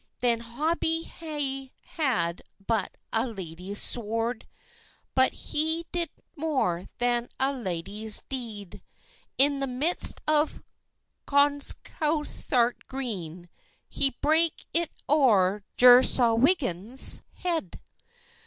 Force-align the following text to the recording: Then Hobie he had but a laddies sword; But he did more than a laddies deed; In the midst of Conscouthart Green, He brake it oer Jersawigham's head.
Then 0.17 0.39
Hobie 0.39 1.03
he 1.03 1.71
had 1.83 2.41
but 2.65 2.97
a 3.13 3.27
laddies 3.27 3.79
sword; 3.79 4.47
But 5.13 5.31
he 5.31 5.85
did 5.91 6.09
more 6.35 6.87
than 6.97 7.29
a 7.39 7.53
laddies 7.53 8.23
deed; 8.27 8.81
In 9.37 9.59
the 9.59 9.67
midst 9.67 10.19
of 10.27 10.63
Conscouthart 11.27 12.87
Green, 12.87 13.47
He 13.89 14.17
brake 14.21 14.65
it 14.73 14.89
oer 15.07 15.63
Jersawigham's 15.77 17.21
head. 17.35 17.79